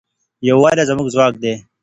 یووالی 0.47 0.83
زموږ 0.89 1.07
ځواک 1.13 1.33
دی. 1.43 1.53